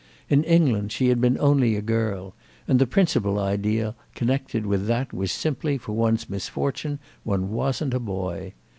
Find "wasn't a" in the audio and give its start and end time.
7.51-7.99